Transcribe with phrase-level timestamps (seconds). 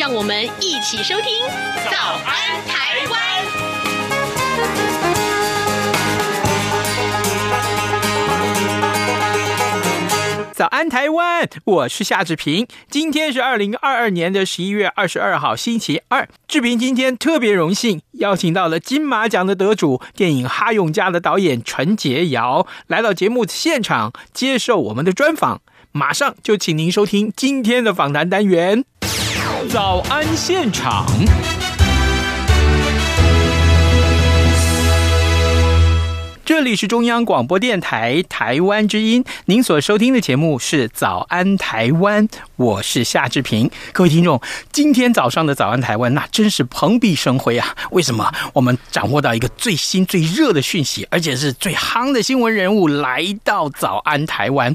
[0.00, 1.24] 让我们一起收听
[1.90, 3.20] 《早安台湾》。
[10.54, 12.66] 早安台湾，我是夏志平。
[12.88, 16.26] 今天是二零二二年的十一月二十二号，星期二。
[16.48, 25.60] 志平今天特别荣幸邀请到了金马奖的得主、电影《哈永家》的导演陈洁瑶来到节目现场接受我们的专访。
[25.92, 28.86] 马上就请您收听今天的访谈单元。
[29.68, 31.06] 早安现场。
[36.44, 43.70] 这里是中央广播电台台湾之音，您所收听的节目是《早安台湾》，我是夏志平。
[43.92, 44.40] 各位听众，
[44.72, 47.76] 今天早上的《早安台湾》那真是蓬荜生辉啊！
[47.92, 48.32] 为什么？
[48.52, 54.74] 我们掌握到一个最新最热的讯息，而且是最夯的新闻人物来到《早安台湾》。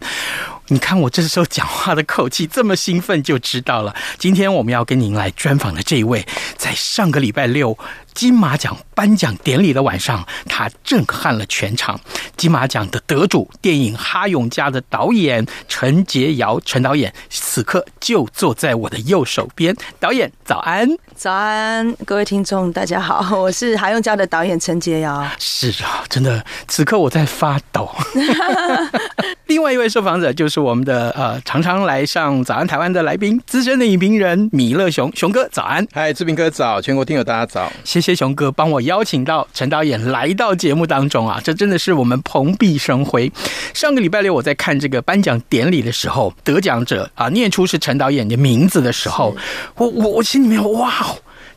[0.67, 3.95] 你看我这时候讲话的口气这么兴奋，就知道了。
[4.17, 6.25] 今天我们要跟您来专访的这一位，
[6.57, 7.77] 在上个礼拜六
[8.15, 11.99] 金马奖颁奖典礼的晚上，他震撼了全场。
[12.35, 19.75] 金马奖的得主，电影《哈永家》的导演陈洁瑶，陈导演此刻就坐在我的右手边。
[19.99, 25.25] 导演早安，早安，各位听众大家好，我是《哈永家》的导演陈洁瑶。
[25.37, 27.89] 是啊，真的，此刻我在发抖。
[29.47, 35.87] 另外一位受访者就是我们的呃，常常来上《早安台湾》的来宾，资深的影评人米勒熊熊哥，早安！
[35.93, 43.31] 嗨，志平哥早，全国听友大家早，谢谢熊哥帮我邀请到陈导演来到节目当中啊，这真的是我们蓬荜生辉。
[43.73, 49.35] 上个礼拜六我在看这个颁奖典礼的时候，得奖者啊念出是陈导演的名字的时候，
[49.75, 50.91] 我我我心里面哇！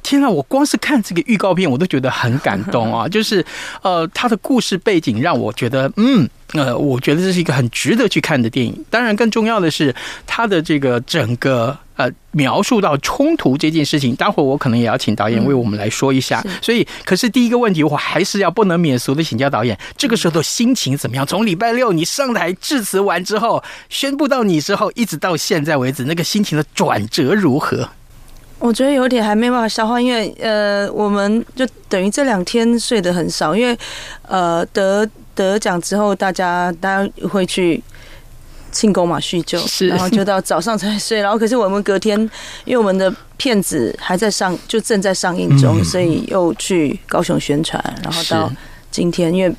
[0.03, 0.29] 天啊！
[0.29, 3.07] 我光是看这个预告片，我都觉得很感动啊！
[3.11, 3.45] 就是，
[3.83, 8.85] 呃，他的故事背景让我觉得，嗯，呃，我觉得这是一个很值得去看的电影。
[8.91, 9.95] 当然，更重要的是
[10.27, 14.15] 他的这个整个呃描述到冲突这件事情。
[14.17, 16.43] 待会儿我可能也要请导演为我们来说一下。
[16.63, 21.27] 所以，可是第一个问题，我还是要不能免俗的请教导演，这个时候的心情怎么样？
[21.27, 27.89] 从礼拜六你上台致辞完之后，宣布到你之后，一直到现在为止，那个心情的转折如何？
[28.59, 33.79] 我觉得有点还没办法消化，因为呃，我们就等于这两天睡得很少，因为
[34.23, 37.83] 呃得得奖之后，大家大家会去
[38.73, 42.19] 庆功嘛，叙旧，是，然后就到早上才睡，然后可是我们隔天，
[42.65, 48.51] 因为我们的片子还在上，就正在上映中，所以又去高雄宣传，然后到
[48.91, 49.55] 今天，因为。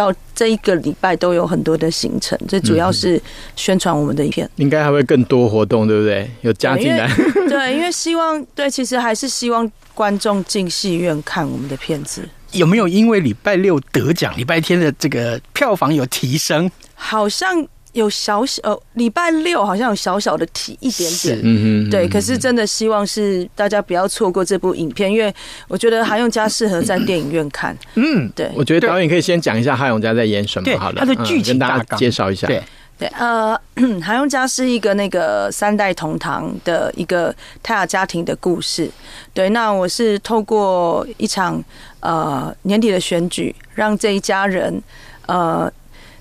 [0.00, 3.20] 到这一个礼拜都有很多的行程，这主要是
[3.54, 4.48] 宣传我们的影片。
[4.56, 6.30] 应该还会更多活动，对不对？
[6.40, 7.06] 有加进来。
[7.46, 12.26] 对，因为 希望对，其实还是希望观众进戏院看我们的片子。
[12.52, 16.70] 有没有因为礼拜六得奖，礼拜天的这个票房有提升？
[16.94, 17.66] 好像。
[17.92, 22.08] 有小小呃，礼拜六好像有小小的提一点点，嗯嗯，对。
[22.08, 25.34] 可是真的希望是大家不要错过这部影片，因为
[25.66, 27.76] 我觉得哈勇家适合在电影院看。
[27.96, 28.50] 嗯，对。
[28.54, 32.46] 我觉得导演可以先讲一下哈勇家在演什么，好了，他的剧情、嗯、跟大家介绍一下。
[32.46, 32.62] 对
[32.96, 33.58] 对，呃，
[34.00, 38.88] 哈勇家是一个那个三代同堂的一个泰雅家庭的故事。
[39.34, 41.60] 对，那我是透过一场
[42.00, 44.80] 呃年底的选举，让这一家人
[45.26, 45.72] 呃。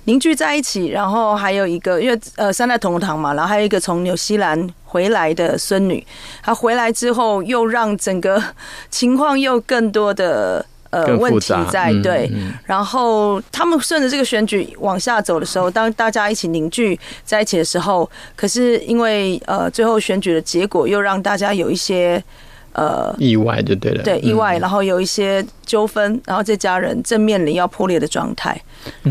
[0.09, 6.03] 凝聚在一起，然后还有一个，因为呃三代同堂嘛，然后还有一个从纽西兰回来的孙女，
[6.41, 8.41] 她回来之后又让整个
[8.89, 12.27] 情况又更多的呃 问题在对，
[12.65, 22.23] 然后他们顺着这个选举往下走的时候，当大家一起凝聚在一起的时候，可是因为呃最后选举的结果又让大家有一些。
[22.73, 28.59] 呃，意外就对了，对意外，然后有一些纠纷，然后这家人正面临要破裂的状态。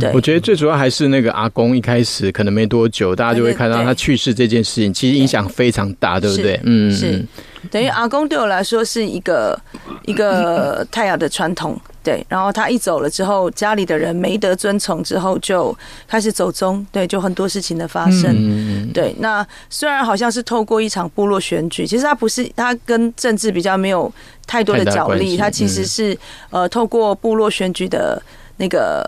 [0.01, 6.59] 对，我觉得最主要还是那个阿公一开始可能没多久，大家就会看到他去世这件事情，其实影响非常大，对不对？
[6.65, 7.25] 嗯，是
[7.71, 9.59] 等于阿公对我来说是一个
[10.07, 11.79] 一个泰雅的传统。
[12.01, 15.77] 对，然后他一走了之后，家里的人没得遵从，之后就
[16.07, 16.87] 开始走中。
[16.91, 18.91] 对，就很多事情的发生。
[18.95, 24.11] 对，那虽然好像是透过一场部落选举，其实他不是，他跟政治比较没有
[24.47, 26.17] 太多的角力，他其实是
[26.49, 28.23] 呃透过部落选举的
[28.57, 29.07] 那个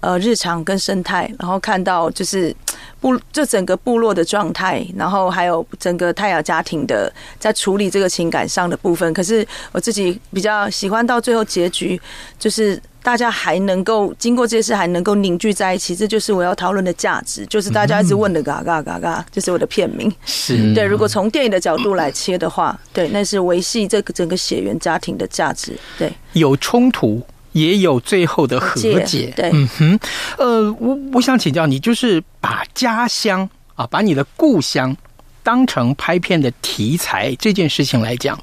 [0.00, 2.54] 呃日常跟生态，然后看到就是
[3.00, 9.12] 部这整个部落的状态，然后还有整个泰雅家庭的在处理这个情感上的部分。
[9.12, 12.00] 可是我自己比较喜欢到最后结局，
[12.38, 12.80] 就是。
[13.06, 17.46] 大家还能够经过这些事还能够凝聚在一起，这就是我要讨论的价值。
[17.46, 20.12] 就是大家一直问的嘎嘎嘎嘎，就是我的片名。
[20.24, 20.82] 是对。
[20.84, 25.78] 如果从电影的角度来切的话，对，那是维系这个整个血缘家庭的价值。
[25.96, 27.22] 对，有冲突，
[27.56, 29.32] 也有最后的和解。
[29.34, 29.98] 对，嗯哼。
[30.36, 34.94] 呃，我我想请教你，就是把家乡啊，把你的故乡
[35.42, 38.38] 当成拍片的题材这件事情来讲，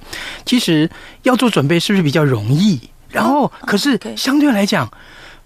[0.45, 0.89] 其实
[1.21, 2.79] 要做准备是不是比较容易？
[3.09, 4.91] 然后，可是相对来讲，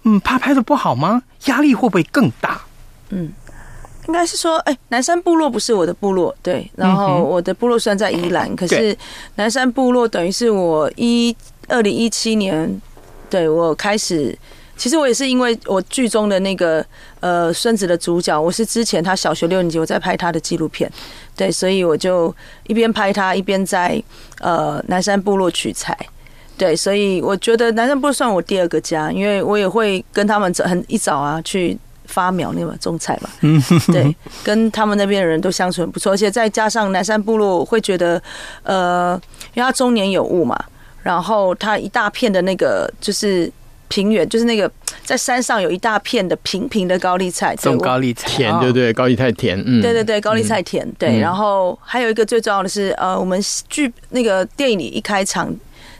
[0.04, 1.22] 嗯，怕拍的不好吗？
[1.44, 2.62] 压力会不会更大？
[3.10, 3.30] 嗯，
[4.06, 6.70] 应该是说，哎，南山部落不是我的部落，对。
[6.74, 8.96] 然后我的部落虽然在宜兰，可是
[9.34, 11.36] 南山部落等于是我一
[11.68, 12.80] 二零一七年，
[13.30, 14.36] 对我开始，
[14.76, 16.84] 其实我也是因为我剧中的那个
[17.20, 20.90] 呃孙子的主角，我是之前他小学六年级我在拍他的纪录片，
[21.36, 22.34] 对，所以我就
[22.66, 24.02] 一边拍他一边在
[24.40, 25.96] 呃南山部落取材。
[26.56, 33.30] 对，所以我觉得南山部落算我第二个家，因为我也会跟他们很一早啊去发苗那个种菜嘛。
[33.42, 38.20] 嗯， 对，跟他们那边的人都相处很不错，而且再加上南山部落，我会觉得，
[38.64, 39.20] 呃，
[39.54, 40.58] 因为他中年有雾嘛，
[41.02, 43.50] 然后它一大片的那个就是
[43.88, 44.70] 平原，就是那个
[45.04, 51.18] 在山上有一大片的平平的高丽菜，种高丽菜甜，对对，高丽菜甜，嗯，对对对，高丽菜甜，对。
[51.18, 55.54] 然后还有一个最重要的是，呃，我们剧那个电影里一开场。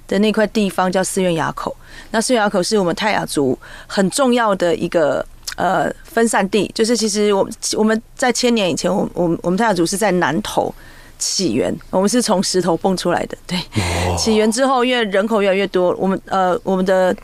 [0.09, 1.77] 的那块地方叫四院垭口，
[2.13, 5.23] 那四院垭口是我们泰雅族很重要的一个
[5.55, 7.47] 呃分散地，就是其实我
[7.77, 10.75] 我们在千年以前，我我们我们泰雅族是在南投
[11.19, 13.59] 起源，我们是从石头蹦出来的，对，
[14.17, 17.15] 起源之后，因为人口越来越多，我们呃我们的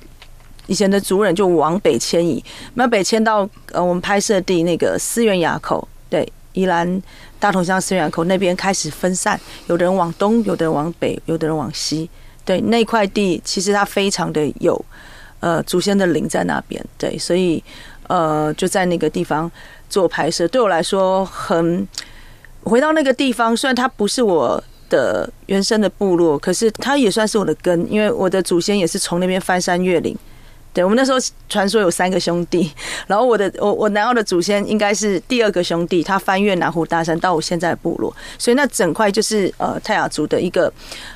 [0.67, 2.45] 以前的族人就往北迁移，
[2.75, 7.03] 那北迁到呃我们拍摄地那个思源垭口，对，宜兰
[7.39, 12.09] 大同乡思源垭口那边开始分散，有的人往东，有的人往北，有的人往西。
[12.45, 14.85] 对，那块地其实它非常的有，
[15.41, 16.85] 呃，祖先的灵在那边。
[16.99, 17.63] 对，所以
[18.07, 19.51] 呃，就在那个地方
[19.89, 21.89] 做拍摄，对我来说很
[22.65, 23.57] 回到那个地方。
[23.57, 30.17] 虽然它不是我的原生的部落，可是它也算是我的根，因为我的祖先也是从那边翻山越岭。
[30.75, 31.19] 对，我们那时候
[31.49, 32.71] 传说有三个兄弟，
[33.07, 40.71] 然后我的我我南澳的祖先应该是第二个兄弟，他翻越南湖大山到我现在的部落，所以那整块就是呃泰雅族的一个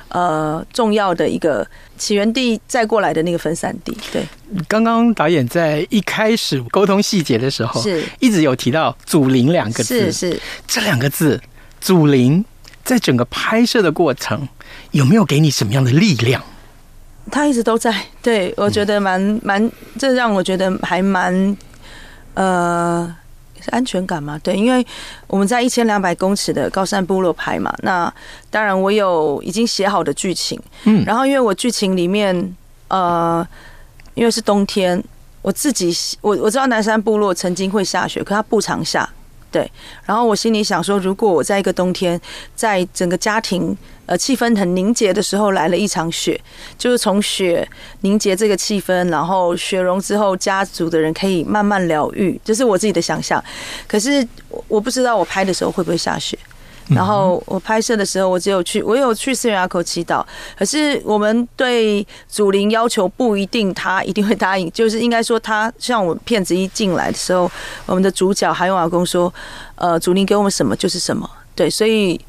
[0.07, 1.67] 呃重要的一个
[1.97, 3.95] 起源地，再过来的那个分散地。
[4.13, 4.25] 对，
[4.69, 11.39] 刚刚导演在一开始沟通细节的时候，是一直有提到“祖灵”两个字，是是这两个字
[11.81, 12.45] “祖灵”
[12.85, 14.47] 在整个拍摄的过程
[14.91, 16.41] 有没有给你什么样的力量？
[17.29, 21.57] 他一直都在，对，我觉得蛮蛮，这让我觉得还蛮，
[22.33, 23.15] 呃，
[23.61, 24.39] 是安全感嘛？
[24.43, 24.85] 对，因为
[25.27, 28.11] 我们在一千两百公尺的高山部落拍嘛，那
[28.49, 32.55] 当然我有已经写好的剧情，嗯，然后因为我剧情里面，
[32.87, 33.45] 呃，
[34.13, 35.01] 因为是冬天，
[35.41, 39.09] 我自己我我知道南山部落曾经会下雪，可它不常下。
[39.51, 39.69] 对，
[40.05, 42.21] 然后我心里想说，如果我在一个冬天，
[42.55, 43.75] 在整个家庭
[44.09, 46.39] 呃气氛很凝结的时候来了一场雪，
[46.79, 47.67] 就是从雪
[48.01, 53.43] 凝结这个气氛，然后雪融之后，家族的人可以慢慢疗愈，这、就是我自己的想象。
[53.87, 54.27] 可是
[54.67, 56.35] 我不知道我拍的时候会不会下雪。
[56.89, 60.25] 然后我拍摄的时候，我只有去，我有去四院垭口祈祷。
[60.57, 64.67] 可是我们对祖灵要求不一定，他一定会答应。
[64.71, 67.51] 就是应该说，他像我们片子一进来的时候，
[67.85, 69.31] 我们的主角还有阿公说
[69.77, 72.19] ：“呃，祖灵给我们什么就是什么。”对，所以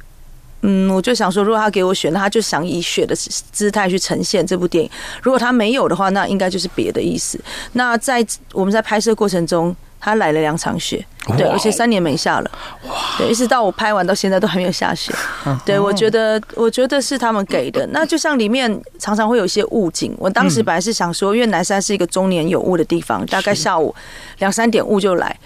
[0.63, 4.91] 嗯，我就想说，如果他给我选，那他就想以雪的姿态去呈现这部电影。
[5.23, 7.41] 如果他没有的话，那应该就是别的意思。
[7.73, 9.75] 那在我们在拍摄过程中。
[10.03, 11.05] 他来了两场雪，
[11.37, 12.51] 对，而且三年没下了，
[13.19, 15.13] 对，一直到我拍完到现在都还没有下雪。
[15.63, 17.87] 对，我觉得，我觉得是他们给的。
[17.89, 23.95] 那就像里面常常会有一些雾景，我当时本来是想说，因为南山是一个终年有雾的地方，大概下午
[24.39, 25.39] 两三点雾就来。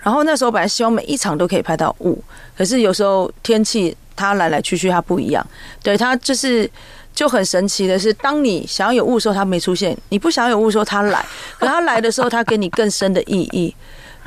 [0.00, 2.20] 然后那时候本来希望每一场都可以拍到雾，
[2.58, 5.46] 可是有时候天气它来来去去它不一样。
[5.82, 6.70] 对，它就是
[7.14, 11.24] 就很神奇的是，当你想要有雾的时候它没出现，你不想要有雾的时候它来，
[11.58, 13.74] 可它来的时候它给你更深的意义。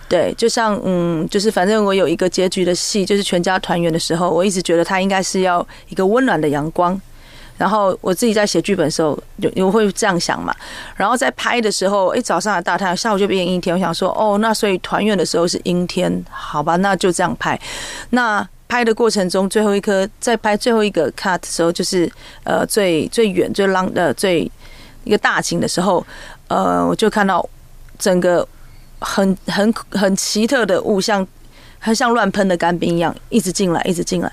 [0.09, 6.99] 对，就像嗯，就是反正我有一个结局的戏，就是全家团圆的时候，我一直觉得他应该是要一个温暖的阳光。
[7.55, 10.53] 然后我自己在写剧本的时候，就我会这样想嘛。
[10.95, 13.75] 然后在拍的时候，一早上的大太阳，下午就变阴天。
[13.75, 17.57] 我想说，哦，那所以团圆的时候是阴天，好吧，那就这样拍。
[18.09, 22.11] 那拍的过程中，最后一颗在拍最后一个 cut 的时候，就是
[22.43, 24.51] 呃最最远最 long 的最
[25.03, 26.03] 一个大景的时候，
[26.47, 27.47] 呃，我就看到
[27.99, 28.47] 整个。
[29.05, 31.27] 很很很奇特的雾，像
[31.77, 34.31] 很像乱喷的干冰一样，一直进来，一直进来。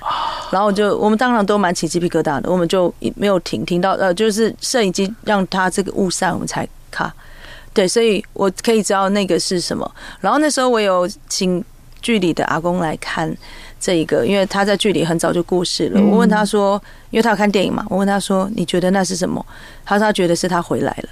[0.53, 7.13] 然后就我们当场都蛮起鸡皮疙瘩的，我们就没有停，停到呃，就是摄影机让它这个雾散，我们才卡。
[7.75, 9.93] 对，所以我可以知道那个是什么。
[10.21, 11.65] 然后那时候我有请
[12.01, 13.37] 剧里的阿公来看
[13.81, 16.01] 这一个，因为他在剧里很早就过世了。
[16.03, 19.45] 我问他说，因为他要看电影嘛，我问他说，你觉得那是什么？
[19.85, 21.09] 他说他觉得是他回来了。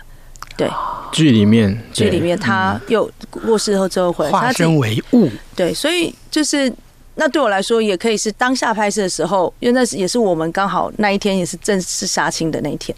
[0.57, 0.71] 对，
[1.11, 5.31] 剧里面，剧里面他又过世后之后回来，化身为物。
[5.57, 6.71] 对，所以就是
[7.15, 12.95] 那对我来说，也可以是当下拍摄的时候，因为那是也是我们刚好那一天也是正式杀青的那一天。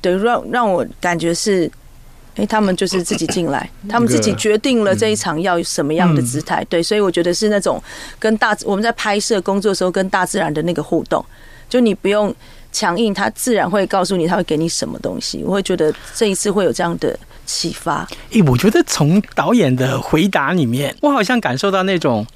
[0.00, 1.70] 对，让让我感觉是。
[2.36, 7.82] 哎，他们就是自己进来，他们自己决定了这一场要什么样的姿态，对，所以我觉得是那种
[8.18, 11.22] 跟大我们在拍摄工作的时候跟大自然的那个互动，
[11.68, 12.34] 就你不用
[12.72, 15.42] 强硬，他自然会告诉你他会给你什么东西。
[15.44, 18.08] 我会觉得这一次会有这样的启发。
[18.32, 22.26] 哎，我觉得从导演的回答里面，我好像感受到那种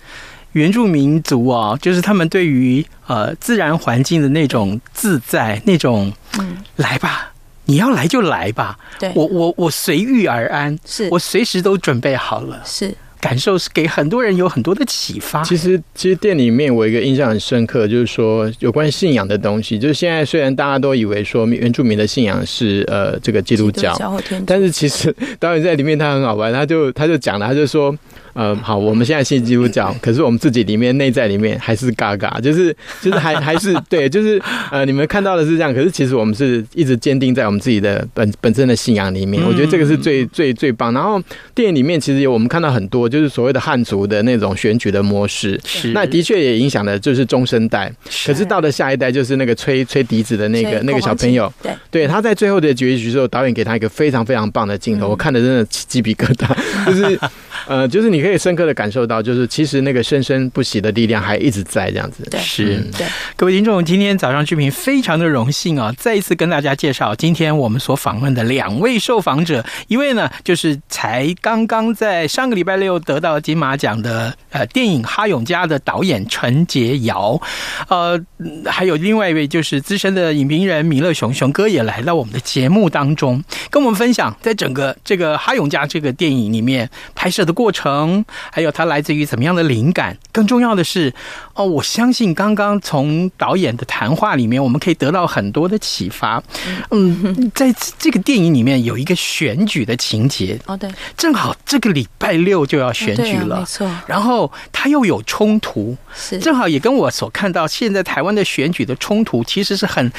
[0.53, 7.33] 原住民族啊，就是他们对于呃自然环境的那种自在，那种嗯，来吧。
[7.67, 15.43] 你要来就来吧，对，我我我随遇而安，是我随时都准备好了，是感受是给很多人有很多的启发。
[15.43, 23.97] 其实其实店里面我一个印象很深刻，就是说有关信仰的东西，就是现在虽然大家都以为说原住民的信仰是呃这个基督教，
[24.47, 27.97] 但是其实 导演在里面他很好玩，他就他就讲了，他就说。
[28.37, 34.41] 呃，好，我们现在信基督教，可是我们自己里面内在里面还是嘎嘎，就是就是还还是对，就是
[34.71, 39.43] 呃，你们看到的是这样，可是其实我们是一直坚定在我们自己的本本身的信仰里面。
[39.43, 40.93] 我觉得这个是最最最棒。
[40.93, 41.21] 然后
[41.55, 47.91] 电影里面其实有我们看到很多，就是所谓的汉族的那种选举的模式，是 那的确也影响了就是中生代。
[48.27, 56.55] 可是到了下一代，就是那个吹吹笛子的那个那个小朋友，对对，他在最后的结局的时候，导演给他一个非常非常棒的镜头，我看的真的起鸡皮疙瘩，
[56.87, 57.19] 就是
[57.67, 58.27] 呃，就是你。
[58.27, 62.25] 可以深刻的感受到，就是其实那个生生不息的力量还一直在这样子。
[62.29, 62.83] 对，是。
[62.99, 63.07] 对，
[63.37, 77.41] 各位听众，今天早上剧评非常的荣幸啊，再一次跟大家介绍今天我们所访问的两位受访者，一位呢就是才刚刚在上个礼拜六得到金马奖的呃电影《哈永家》的导演陈洁瑶，
[77.89, 78.21] 呃，
[78.65, 88.23] 还有另外一位就是资深的影评人米勒熊熊哥也来到我们的节目当中，跟我们分享在整个这个《哈永家》这个电影里面拍摄的过程。
[88.53, 90.17] 还有它来自于怎么样的灵感？
[90.31, 91.13] 更重要的是，
[91.55, 96.43] 哦，我相信刚刚从导演的谈话里面，我们可以得到很多的启发。
[96.91, 100.61] 嗯，在这个电影里面有一个选举的情节。
[100.67, 103.91] 哦，对，正好这个礼拜六就要选举了，没错。
[104.07, 110.13] 然后它又有冲突，是正好也跟我所看到现在台湾的选举的冲突，其实是很，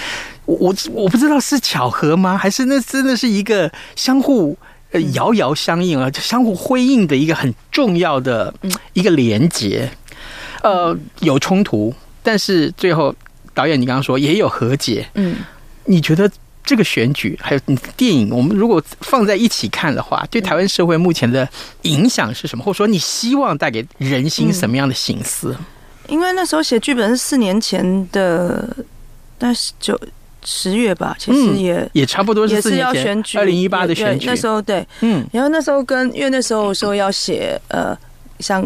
[0.46, 2.36] 我我不知道是巧合吗？
[2.36, 4.58] 还是那真的是一个相互。
[4.92, 8.54] 呃，遥遥相应啊，就相互辉映的一个很重要的
[8.94, 9.90] 一个连接。
[10.64, 13.14] 呃，有冲突，但是最后
[13.54, 15.08] 导演你刚刚说也有和解。
[15.16, 15.36] 嗯，
[15.86, 16.30] 你觉得
[16.64, 21.48] 这个选举还有你电影，我们如果放在一起看的话，对台湾社会目前的
[21.82, 22.64] 影响是什么？
[22.64, 25.56] 或者说你希望带给人心什么样的省思？
[26.08, 28.76] 因为那时候写剧本是四年前的，
[29.38, 30.00] 但是就。
[30.50, 34.26] 十月吧，其实也、嗯、也差不多是四年前，也是要选举，二零一八的选举。
[34.28, 37.94] 那时候对，嗯，然后那时候跟因为那时候说要写呃，
[38.40, 38.66] 像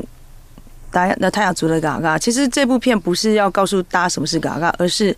[0.91, 5.15] 大那太阳族的嘎嘎，其实这部片不是要告诉大家什么是嘎嘎，而是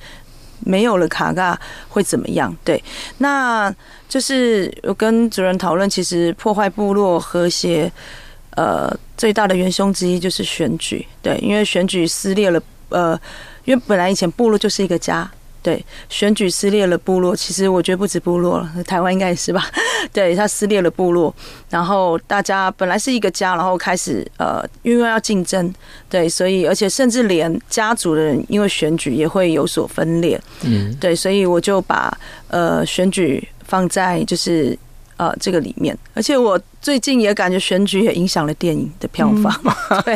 [0.62, 2.56] 没有了嘎嘎会怎么样？
[2.64, 2.82] 对，
[3.18, 3.70] 那
[4.08, 7.92] 就是我跟主任讨论，其实破坏部落和谐，
[8.52, 13.20] 呃，最大的元凶之一就是选举，对，因为选举撕裂了，呃，
[13.66, 15.30] 因为本来以前部落就是一个家。
[15.64, 19.66] 对，选举撕裂了部落，其实我觉得不止部落了，台湾应该也是吧。
[20.14, 21.34] 对，他撕裂了部落，
[21.70, 25.74] 然后大家本来是一个家，然后开始呃，因为要竞争，
[26.10, 30.40] 对，所以而且甚至连家族的人因为选举也会有所分裂。
[30.64, 32.16] 嗯，对，所以我就把
[32.50, 34.78] 呃选举放在就是。
[35.18, 39.54] 呃，这个里面，而且我最近也感觉选举也影响了电影的票房，
[39.90, 40.16] 嗯、 对，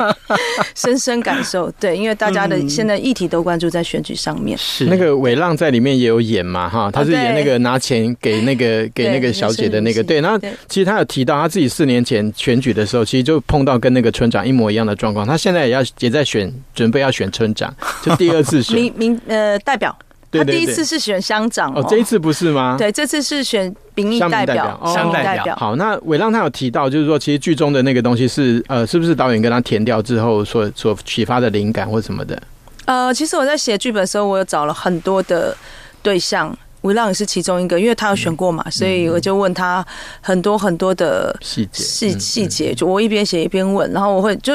[0.76, 1.72] 深深感受。
[1.80, 4.58] 对，因为大家的现在议题都关注在选举上面。
[4.58, 6.68] 是那个伟浪在里面也有演嘛？
[6.68, 10.04] 哈，他是演那个拿钱给那个 给那个小姐的那个。
[10.04, 15.26] 对，然后其实他有提到他自己四年前选举的时候，其实就碰到跟那个村长一模一样的状况。
[15.26, 17.74] 他现在也要也在选，准备要选村长，
[18.04, 19.98] 就第二次选 民民呃代表。
[20.38, 22.76] 他第一次是选乡长哦，这一次不是吗？
[22.78, 25.56] 对，这次是选民意代表，乡民代表。
[25.56, 32.42] 好，那伟浪他有提到，就是说，其实剧中的那个东西是呃，是不是导演跟他填掉之后所所启发的灵感或什么的？
[32.86, 35.56] 呃，其实我在写剧本的时候，我有找了很多的
[36.02, 36.56] 对象。
[36.82, 39.86] 维浪也是其中一个，因为他有选过嘛，所以我就问他
[40.22, 44.54] 很多很多的细节细细节，就我一边写一边问，然后我会就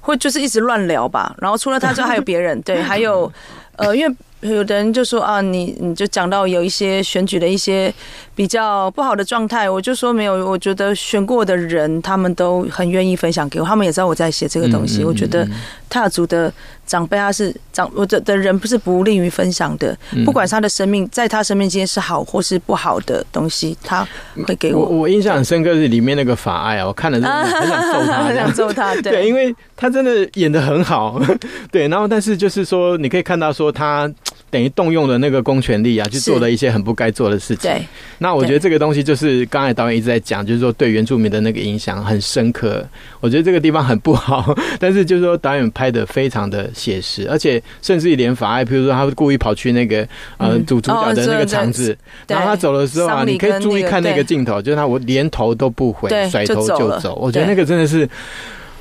[0.00, 1.34] 会就是一直乱聊吧。
[1.38, 3.32] 然后除了他之外，还有别人，对，还有
[3.76, 4.14] 呃，因为。
[4.52, 7.92] 有的人就说啊，你你就讲到有一些选举的一些
[8.34, 15.02] 比较不好的状态，我就说没有，我觉得选过的人他们都很愿意分享给我，他们也知道我在写这个东西。
[15.02, 15.48] 我觉得
[15.88, 16.52] 泰雅族的
[16.86, 24.06] 长辈他是长我的的人不是不利于分享的，不管他的生命在他生命间是好或是不好的东西，他
[24.46, 24.84] 会给我。
[24.84, 28.94] 我印象很深刻是里面那个法爱啊，我看了 真的很想揍他，很想揍他。
[28.96, 31.18] 对，因为他真的演的很好，
[31.72, 34.10] 对，然后但是就是说你可以看到说他。
[34.54, 37.68] 等于动用了那个公权力啊，去做了一些很不该做的事情。
[37.68, 37.84] 对，
[38.18, 42.86] 那我觉得这个东西就是刚才导演一直在讲，就是说对原住民的那个影响很深刻。
[43.18, 50.06] 我觉得这个地方很不好， 但是就是说导演拍的非常的写实，而且甚至于连法爱，比如说他会故意跑去那个
[50.38, 57.18] 呃主主角的那个场子，然后他走的时候啊，你可以注意看那个镜头，就是他我连头都不回，甩头就走。
[57.20, 58.08] 我觉得那个真的是。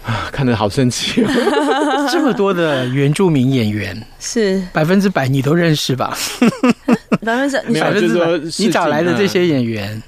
[0.06, 1.30] 啊，看得好生气哦！
[2.12, 6.16] 这么多的原住民演员，是百分之百你都认识吧？
[7.24, 8.26] 百分之百分之百，
[8.58, 10.02] 你找来的这些演员，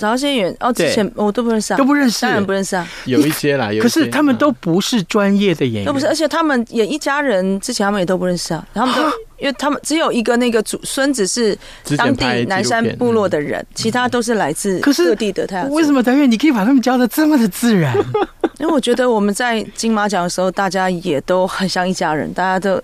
[0.00, 2.84] 找这些演员哦，之前我都不认识啊，都不认识，当然不认识啊。
[3.04, 8.66] 有一些啦， 有可是他们都不是专业的演员，都不是，而且他们演一家人之前，他们也都不认识啊。
[8.72, 11.56] 然后他们都，因为他们只有一个那个祖孙子是
[11.96, 15.46] 当地南山部落的人，其他都是来自各地的。
[15.46, 17.96] 他为什么导演你可以把他们教的这么的自然？
[18.58, 22.74] 因为我觉得我们在金马奖的时候，大家也都很像一家人，大家都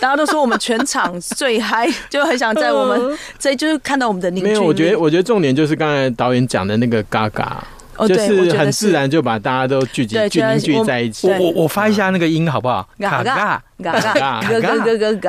[0.00, 4.58] 大家都说我们全场最嗨，就很想在我们 这就是看到我们的凝聚力。
[4.58, 7.64] 没有，我觉得我觉得重点就是刚才导演讲的那个嘎嘎，
[8.06, 11.28] 就是很自然就把大家都聚集聚凝聚在一起。
[11.28, 12.88] 我我我发一下那个音好不好？
[12.98, 14.40] 嘎嘎嘎嘎嘎嘎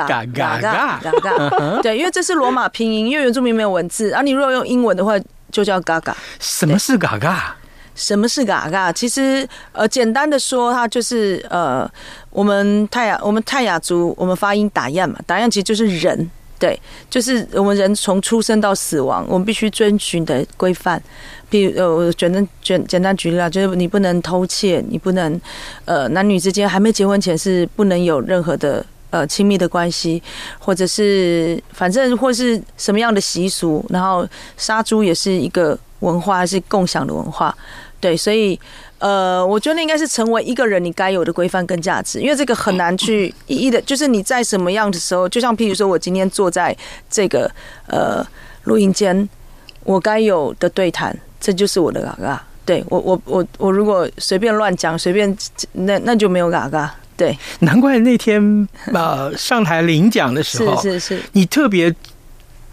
[0.07, 1.81] 嘎嘎嘎嘎嘎嘎。
[1.81, 5.13] 对，因为这是罗马拼音，因为原住民没有文字，啊，你如果用英文的话，
[5.51, 6.15] 就叫嘎嘎。
[6.39, 7.55] 什么是嘎嘎？
[7.93, 8.91] 什么是嘎嘎？
[8.91, 11.89] 其实，呃，简单的说，它就是呃，
[12.29, 21.01] 我们泰雅，我们泰雅族，我们发音打样嘛，打样其实就是人，对，就是我们人从出生到死亡，我们必须遵循的规范。
[21.51, 25.39] 比如，呃，我简单简简单举例啊，就是你不能偷窃，你不能，
[25.85, 30.23] 呃，男女之间还没结婚前是不能有任何的呃亲密的关系，
[30.57, 35.77] 或者是反正或是什么样的习俗，然后杀猪也是一个。
[36.01, 37.55] 文化是共享的文化，
[37.99, 38.59] 对，所以
[38.97, 46.75] 呃，我觉得应该是成为一个人你该有的规范跟价值，因为这个很难去一一的，就是你在什么样的时候，就像譬如说我今天坐在
[47.07, 47.47] 这个
[47.85, 48.25] 呃
[48.63, 49.29] 录音间，
[49.83, 52.41] 我该有的对谈，这就是我的嘎嘎。
[52.63, 55.35] 对我我我我如果随便乱讲，随便
[55.73, 56.95] 那那就没有嘎嘎。
[57.17, 58.41] 对，难怪那天
[58.93, 61.93] 呃上台领奖的时候，是是是，你特别。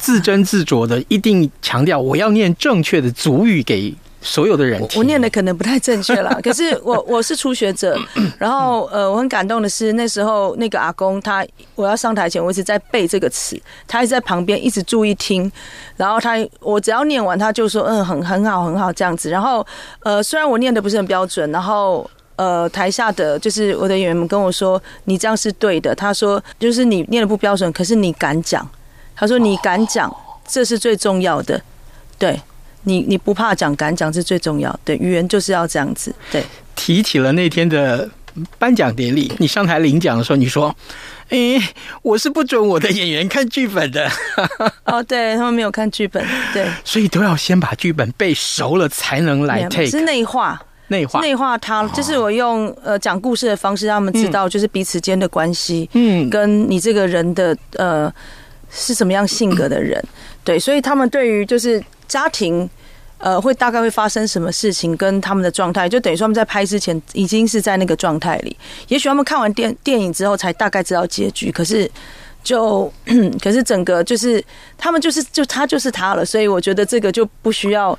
[0.00, 4.98] 自斟自酌的，一定强调我要念正确的族语给所有的人听。
[4.98, 7.98] 我念的可能不太正确啦， 可是我我是初学者。
[8.38, 15.50] 然后呃，我很感动的是那时候那个阿公他，我要上台前我一直在背这个词，他一直在旁边一直注意听。
[15.96, 19.30] 然后他我只要念完，他就说嗯很很好很好这样子。
[19.30, 19.66] 然后
[20.00, 25.94] 呃，虽然我念的不是很标准，然后呃台下的就是我的演员们跟我说你这样是对的。
[25.94, 28.68] 他说就是你念的不标准，可是你敢讲。
[29.20, 30.08] 他说：“你敢讲，
[30.46, 31.60] 这是最重要的。
[32.16, 32.40] 对
[32.84, 34.80] 你，你不怕讲，敢讲是最重要的。
[34.84, 36.14] 对，语言就是要这样子。
[36.30, 36.42] 对，
[36.74, 38.08] 提起了那天的
[38.58, 40.74] 颁奖典礼，你上台领奖的时候，你说
[41.30, 41.60] ：‘哎，
[42.02, 44.10] 我是不准我的演员看剧本的。’
[44.86, 58.12] 哦，对他们没有看剧本，对，所以都要先把剧本背熟了才能来 take，是内化，内化，内化他，就是我用呃讲故事的方式让他们知道，就是彼此间的关系，嗯，跟你这个人的呃。”
[58.70, 59.98] 是什么样性格的人？
[60.44, 62.68] 对，所以他们对于就是家庭，
[63.18, 68.56] 呃，会大概会发生什么事情，跟他们的状态，就等于说他们在拍之前已经是在那个状态里。
[68.88, 71.88] 也许他们看完电电影之后才大概知道结局，可是
[72.42, 72.90] 就
[73.40, 74.42] 可是整个就是
[74.76, 76.24] 他们就是就他就是他了。
[76.24, 77.96] 所以我觉得这个就不需要，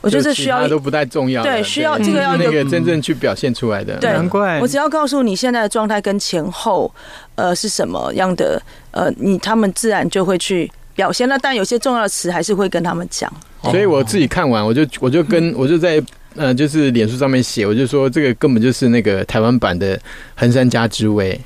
[0.00, 1.42] 我觉得这需要都不太重要。
[1.42, 3.96] 对，需要这个要那个真正去表现出来的。
[3.98, 6.92] 对，难怪我只要告诉你现在的状态跟前后。
[7.38, 8.60] 呃，是什么样的？
[8.90, 11.28] 呃，你他们自然就会去表现。
[11.28, 13.32] 那但有些重要的词还是会跟他们讲。
[13.62, 16.02] 所以我自己看完，我就我就跟我就在
[16.36, 19.98] 呃，就是脸书上面写，我就说这个根本就是那个台湾版的
[20.34, 21.38] 横山家之味，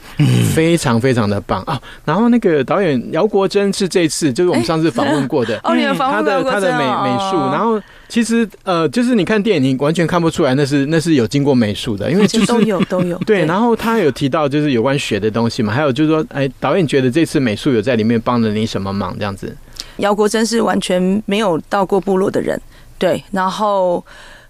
[0.55, 1.81] 非常非常的棒啊。
[2.05, 7.81] 然后那个导演姚国珍是这次就是我们上次访问过的， 哦，你的访问过他的他的美美术，然后。
[8.09, 13.47] 其实呃，就是你看电影，你完全看不出来那是那是有经过美术的，因为就是都有都有 对。
[13.47, 19.17] 然后他有提到就是有关雪的东西嘛，还有就是说，哎，导演觉得这次美术有在里面帮了你什么忙？
[19.19, 19.57] 这样子
[19.97, 22.61] 姚国珍是完全没有到过部落的人，
[22.99, 24.05] 对，然后。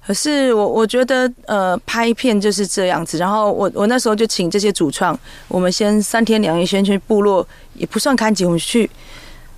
[0.04, 8.90] 可是我我觉得呃拍片就是这样子，然后我我那时候就请这些主创，我们先三天两夜先去部落，也不算看景，我们去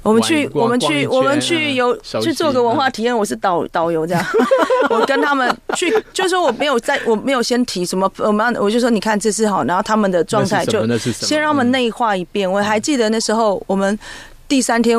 [0.03, 4.23] 我们去我们去我们去游去做个文化体验，我是导导游这样，
[4.91, 13.99] 我跟他们去，就是说我没有在我没有先提什么，我们我就说你看这是好，然后他们的状态就先让他们内化一遍，我还记得那时候我们。
[14.47, 14.99] 第三天，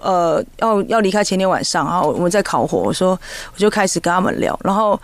[0.00, 3.18] 呃，要要离开前天晚上，然后我们在烤火，我说
[3.54, 5.00] 我就开始跟他们聊，然后，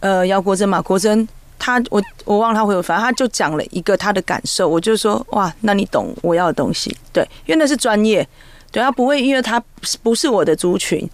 [0.00, 1.26] 呃，姚国珍嘛，国珍
[1.58, 8.26] 他我我忘了他回我，反正他就讲了一个他的感受，我就说哇，那你懂我要的东西，对，因为那是专业，
[8.70, 9.62] 对，他不会因为他
[10.02, 11.08] 不是我的族群，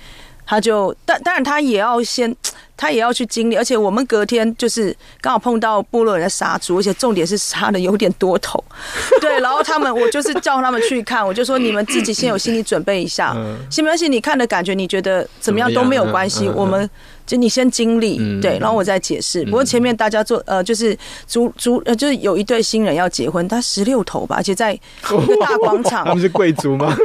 [0.45, 2.35] 他就但当然他也要先。
[2.79, 8.63] 他也要去经历，而且我们隔天就是刚好碰到部落人在杀猪，而且重点是杀的有点多头，
[9.21, 13.37] 对，然后他们我就是叫他们去看，我就说你们自己先有心理准备一下，
[13.69, 16.89] 行没关系，你看的感觉你觉得怎么样都没有关系，我们。
[17.29, 19.45] 就你先经历，对，然后我再解释。
[19.45, 26.07] 不过前面大家做呃，就是族族呃，就是有一对新人要结婚，他十六头吧，而且在一个大广场。
[26.09, 26.97] 他们是贵族吗？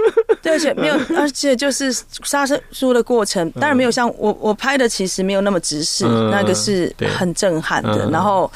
[0.43, 1.91] 对，而且没有，而且就是
[2.23, 8.07] 杀猪的过程，当然没有像我我拍的，其实没有那么直视，那个是很震撼的。
[8.11, 8.51] 然后。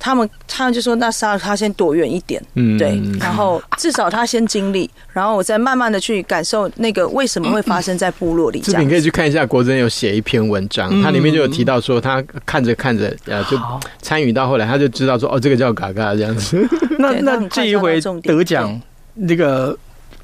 [0.00, 8.60] 他们他们就说，那杀了他先躲远一点，嗯，对，然后至少他先经历，然后我再慢慢的去感受那个为什么会发生在部落里。
[8.60, 13.58] 这你可以去看一下，国珍有写一篇文章，它里面就有提到说，他看着看着，呃，就
[14.00, 16.64] 参与到后来，他就知道说，哦，这个叫嘎嘎这样子。
[16.96, 18.80] 那那这一回得奖
[19.14, 19.76] 那个。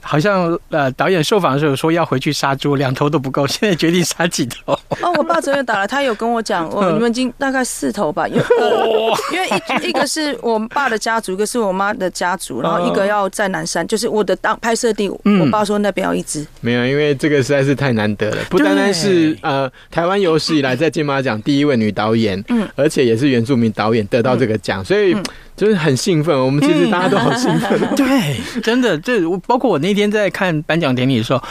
[0.05, 4.73] 好像呃，导演受访的时候说要回去杀猪，两头都不够， 现在决定杀几头。
[5.01, 8.87] 哦，我爸昨天打了，他有跟我讲，我你们已经大概四头吧，因为、 呃、
[9.33, 16.47] 因为一一个是我爸的家族，一个是我妈的家族，然后一个要在南山，就是我的当拍摄地，我爸说那边要一只、嗯。
[16.61, 25.17] 没有，因为这个实在是太难得了，不单单是呃台湾有史以来在金马奖第一位女导演，嗯，而且也是原住民导演得到这个奖，所以。
[25.57, 27.79] 就是很兴奋，我们其实大家都好兴奋。
[27.81, 31.43] 嗯、 对，真的，这我包括我那天在看颁奖典礼的时候，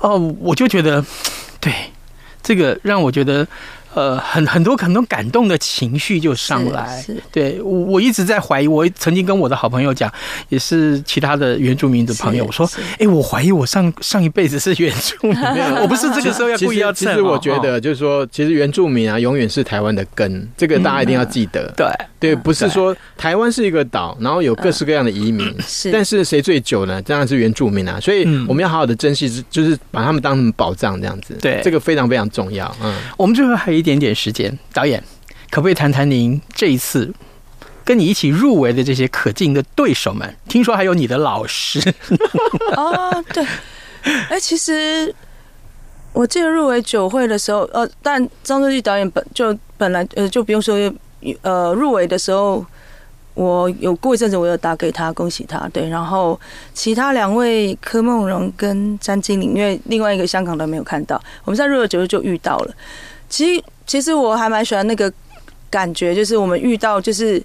[0.00, 1.04] 哦，我就觉得，
[1.60, 1.72] 对，
[2.42, 3.46] 这个让我觉得。
[3.94, 10.10] 呃，很很多很多感动的情绪就上来，对我我一直在怀疑，我曾经跟我的好朋友讲，
[10.48, 12.66] 也是其他的原住民的朋友，我说，
[12.98, 15.36] 哎，我怀疑我上上一辈子是原住民，
[15.82, 21.70] 我不是这个时候要故意要其实我觉得就是说，其实原住民啊，永远是台湾的根，这个大家一定要记得。
[21.76, 21.86] 对
[22.18, 27.02] 对，不是说台湾是一个岛，然后有各式各样的移民，是，但是谁最久呢？
[27.02, 31.36] 当然是原住民啊，所以我们要好好的珍惜，就是把他们当成宝藏这样子。
[31.42, 32.74] 对，这个非常非常重要。
[32.82, 33.81] 嗯，我们最后还有。
[33.82, 35.02] 一点点时间，导演
[35.50, 37.12] 可不可以谈谈您这一次
[37.84, 40.32] 跟你一起入围的这些可敬的对手们？
[40.48, 41.80] 听说还有你的老师
[42.76, 43.44] 哦，对，
[44.30, 45.12] 哎，其实
[46.12, 50.76] 我记得入围酒会的时候，呃，但张作骥导演本就本来呃就不用说，
[51.42, 52.64] 呃，入围的时候
[53.34, 56.40] 我有过一阵子，我有打给他恭喜他，对，然后
[56.72, 62.72] 其他两位柯梦荣跟詹金玲，因为另外一个香港的没有看到，我们在入围酒会就遇到了。
[63.28, 65.12] 其实，其实我还蛮喜欢那个
[65.70, 67.42] 感觉，就是我们遇到，就是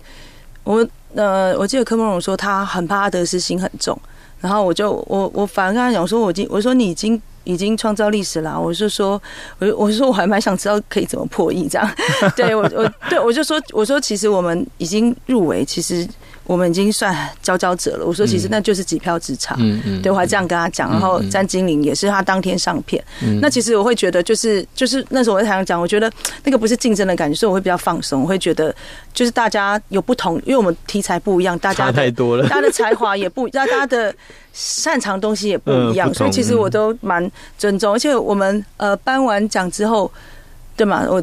[0.63, 4.00] 我呃，我记得柯梦龙说他很怕他得失心很重，
[4.41, 9.21] 然后我就我我反而跟他讲说，我已我说你已经已经创造历史了，我就说
[9.60, 11.89] 我我说我还蛮想知道可以怎么破译这样，
[12.36, 16.08] 对我我对我就说我说其实我们已经入围，其实。
[16.47, 18.05] 我们已经算佼佼者了。
[18.05, 19.55] 我说，其实那就是几票之差。
[19.60, 20.89] 嗯嗯，对，我还这样跟他讲。
[20.89, 23.03] 然后詹金玲也是他当天上片。
[23.21, 26.12] 嗯，那其实我会觉得，就是就是那时候我在台上讲，我觉得
[26.45, 28.21] 那个不是竞争的感觉，所以我会比较放松。
[28.21, 28.73] 我会觉得，
[29.13, 34.15] 就是大家有不同，因为我们题材不一样，大家太多了，大家的才华也不，大家的
[34.53, 37.91] 擅长东西也不一样，所以其实我都蛮尊重。
[37.93, 40.10] 而且我们呃颁完奖之后，
[40.77, 41.05] 对嘛？
[41.09, 41.21] 我。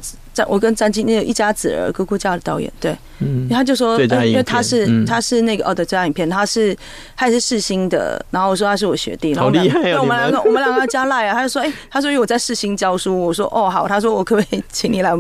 [0.49, 6.77] 我跟詹金那个一家子儿哥哥家的导演，对，嗯，他就说，因为他是他是那个哦的最佳影片，他是
[7.17, 10.01] 他也是世新的，然后我说他是我学弟，好厉害啊！
[10.01, 15.13] 我们两个我们两个加赖啊，他就说，哎，他说因为我在世新教书，我说哦好，他说我可不可以请你来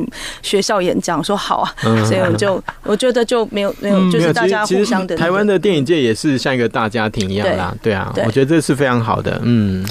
[0.43, 1.17] 学校演讲？
[1.21, 1.73] 我说好啊，
[2.05, 5.17] 所以我就 我觉得就没有没有，就是大家互相的。
[5.17, 9.87] 台湾的电影界也是像一个大家庭一样啦，对啊，我觉得这是非常好的，嗯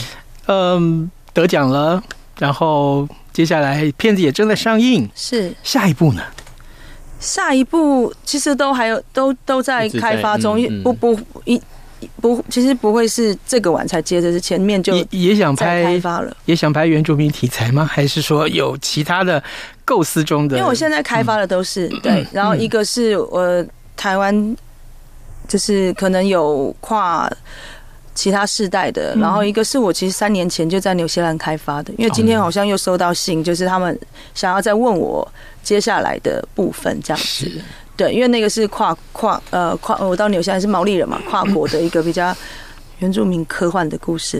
[0.47, 2.03] 嗯，得奖了，
[2.39, 3.07] 然后。
[3.33, 6.21] 接下来片子也正在上映，是下一部呢？
[7.19, 11.59] 下一部其实都还有，都都在开发中，嗯、不不一
[12.21, 17.83] 不，其实不会是这个晚才接着，是前面就也也想拍开发了，也想拍原住民题材吗？
[17.83, 19.41] 还是说有其他的
[19.83, 20.57] 构思中的？
[20.57, 23.65] 因为我现在开发的都是、嗯、对，然后一个是我
[23.97, 24.55] 台湾，
[25.47, 27.27] 就是可能有跨。
[28.15, 33.99] 其他世代的，然后一个是我其实三年前就在纽西兰开发的，因为今天好像又收到信，就是他们
[34.35, 35.27] 想要再问我
[35.63, 37.51] 接下来的部分这样子。
[37.95, 42.35] 对，因为那个是跨跨呃跨，我到纽西兰是毛利人嘛，跨国的一个比较
[42.99, 44.39] 原住民科幻的故事。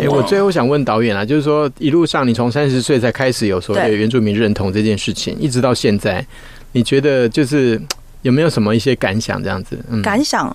[0.00, 6.24] 哎，我最后想问导演啊，就是说一路上你从三十岁才开始有所谓的原住民认同这件事情，一直到现在，
[6.72, 7.80] 你觉得就是
[8.22, 9.78] 有没有什么一些感想这样子？
[9.88, 10.54] 嗯，感想。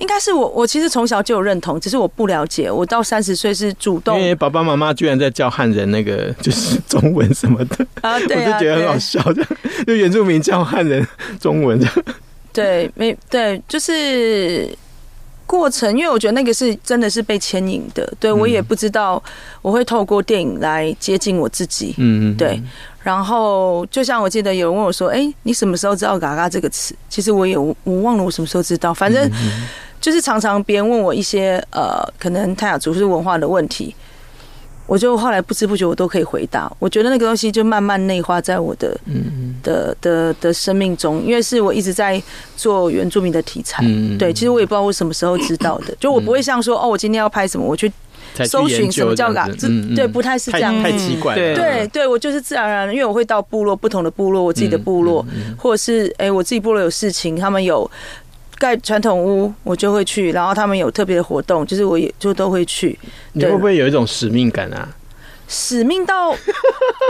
[0.00, 2.70] 应该是我，我其实从小就有认同，只是我不了解。
[2.70, 9.50] 我到三十岁是主动，因为爸爸妈妈居然在教汉人那个就是中文什么的啊， 对啊，我就觉得很好笑，这 样
[9.86, 11.06] 就原住民教汉人
[11.38, 11.94] 中文这样。
[12.52, 14.68] 对，没对，就是
[15.46, 18.10] 过程，因为我觉得那个是真的是被牵引的。
[18.18, 19.22] 对，我也不知道
[19.62, 21.94] 我会透过电影来接近我自己。
[21.98, 22.60] 嗯嗯，对。
[23.02, 29.30] 然后，就像我记得有人问我说：“哎，你什么时候知道‘嘎嘎’这个词？”其实我也我忘了我什么时候知道，反正。
[30.00, 33.94] 就是常常别人问我一些呃，可能泰雅族是文化的问题，
[34.86, 36.72] 我就后来不知不觉我都可以回答。
[36.78, 42.20] 我觉得那个东西就慢慢内化在我的嗯的的的生命中，因为是我一直在
[42.56, 43.84] 做原住民的题材。
[44.18, 47.92] 对，其实我也不知道我什么时候知道的， 就我不会像说哦，我今天要拍什么，我去
[48.46, 49.46] 搜寻什么叫嘎，
[49.94, 51.54] 对，不太是这样，太奇怪了。
[51.54, 55.24] 对对，我就是自然而然，因为我会到部落不同的部落，我自己的部落，
[55.58, 57.88] 或者是哎，我自己部落有事情，他们有。
[58.60, 62.96] 盖传统屋，我就会去，然后他们有特别的活动，就是我也就都会去。
[63.32, 64.86] 你会不会有一种使命感啊？
[65.48, 66.36] 使命到，因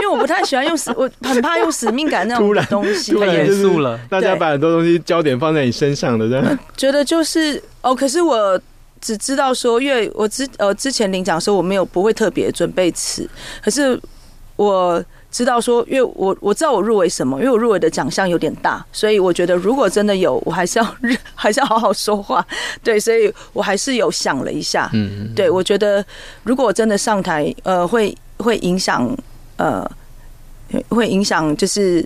[0.01, 3.99] 为我不太喜欢用使， 我很怕用使命感那种东西，太严肃了。
[4.09, 7.93] 大家把很多东西焦点放在你身上的，这样 觉得就是哦。
[7.93, 8.59] 可是我
[9.01, 13.29] 只知道说，因为我之呃之前领奖的时候，我没有不会特别准备词，
[13.61, 13.99] 可是
[14.55, 15.03] 我。
[15.31, 20.95] 知道说，因为我我知道我入围什么，因为我入围的奖项有点大，所以我觉得如果真的有，我还是要
[21.33, 22.45] 还是要好好说话，
[22.83, 26.05] 对，所以我还是有想了一下，嗯，对，我觉得
[26.43, 29.09] 如果我真的上台，呃，会会影响，
[29.55, 29.89] 呃，
[30.89, 32.05] 会影响就是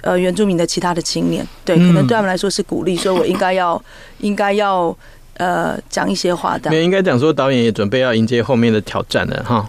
[0.00, 3.82] 呃原住民的其他的青年，对，可能对他们来说是鼓励，所以我应该要
[4.20, 4.96] 应该要
[5.34, 9.68] 呃讲一些话的，没有应该讲说导演也准备要迎接后面的挑战了哈。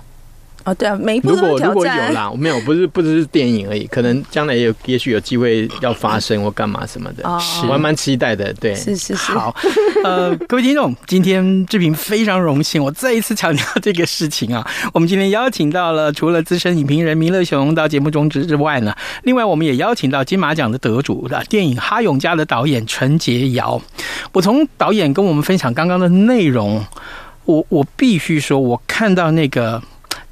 [0.67, 1.35] 哦，对啊，每一部都。
[1.35, 7.25] 如果如果有啦， 没有，不是不只是电影而已，可能将来也有，也许有机会要发生或干嘛什么的。
[7.25, 8.53] 哦，我还蛮期待的。
[8.55, 9.31] 对，是是是。
[9.31, 9.55] 好，
[10.03, 14.69] 呃，各位听众，今天志平非常荣幸，我再一次强调这个事情啊。
[14.93, 23.81] 我们今天邀请到了除了资深影评人弥勒熊到节目中之之外呢，另外我们也邀请到金马奖的得主的电影《哈永家》的导演陈洁瑶。
[24.33, 26.85] 我从导演跟我们分享刚刚的内容，
[27.45, 29.81] 我我必须说，我看到那个。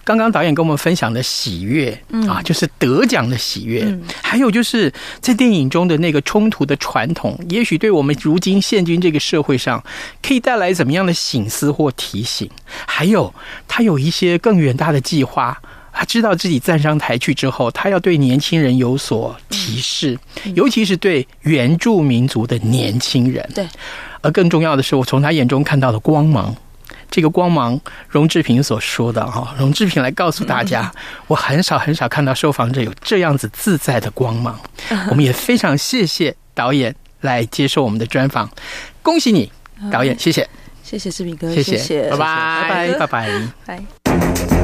[0.06, 3.84] 刚刚导演跟我们分享的喜悦啊，就是得奖的喜悦，
[4.22, 9.84] 还有就是在电影中的那个冲突的传统，也许对我们如今现今这个社会上，
[10.22, 12.48] 可以带来怎么样的醒思或提醒？
[12.86, 13.34] 还有
[13.68, 15.60] 他有一些更远大的计划，
[15.92, 20.16] 他知道自己站上台去之后，他要对年轻人有所提示，
[20.54, 23.44] 尤其是对原住民族的年轻人。
[23.56, 23.68] 对，
[24.22, 26.56] 而更重要的是，我从他眼中看到的光芒。
[27.10, 30.92] 这个光芒，荣志平所说的哈，荣志平来告诉大家，
[31.28, 34.60] 我很少很少看到受访者有这样子自在的光芒。
[35.10, 38.50] 我们也非常谢谢导演来接受我们的专访，
[39.02, 39.52] 恭喜你，
[39.92, 40.48] 导演，谢谢，
[40.84, 43.30] 谢谢志平哥，谢谢，拜拜，拜拜，
[43.66, 44.55] 拜。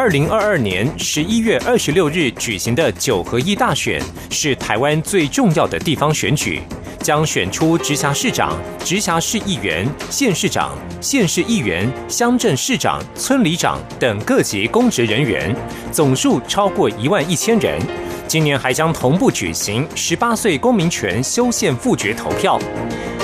[0.00, 6.62] 二零二二年十一月二十六日举行的九合一大选是台湾最重要的地方选举。
[7.00, 15.54] 将选出直辖市长、直辖市议员、县市长、县市议员、乡镇市长、村里长等各级公职人员，
[15.92, 17.78] 总数超过一万一千人。
[18.26, 22.58] 今年还将同步举行十八岁公民权修宪复决投票。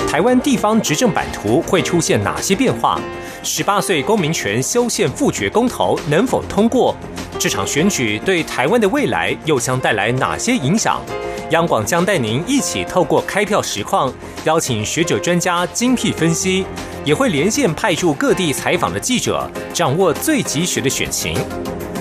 [0.07, 3.01] 台湾地方执政版图会出现哪些变化？
[3.43, 6.95] 十八岁公民权修宪复决公投能否通过？
[7.39, 10.99] 这场选举对台湾的未来又将带来哪些影响？
[11.51, 16.65] 央广将带您一起透过开票实况，邀请学者专家精辟分析，
[17.05, 21.37] 也会连线派驻各地采访的记者，掌握最及时的选情。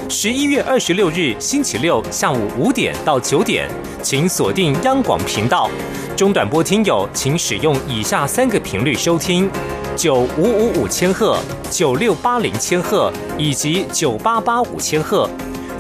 [0.09, 3.69] 十一月二十六日星期六下午五点到九点，
[4.03, 5.71] 请锁定央广频道。
[6.17, 9.51] 中短波听友请使用以下三个频率收听：
[9.97, 11.39] 九五五五千赫、
[11.71, 15.29] 九六八零千赫以及九八八五千赫，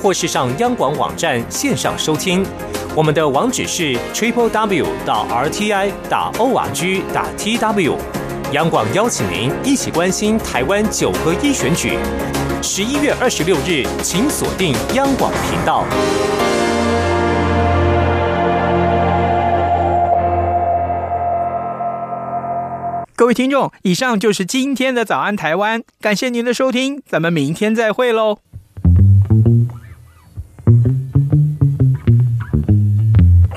[0.02, 2.44] 或是上央广网站线上收听。
[2.94, 7.98] 我们的网址是 triple w 到 r t i 打 o r g 打 t w。
[8.52, 11.98] 央广邀请您一起关心台湾九合一选举。
[12.62, 15.84] 十一月二十六日，请锁定央广频道。
[23.16, 28.40] 各位听众，以上就是今天的早安台湾，感谢您的收听，咱们明天再会喽。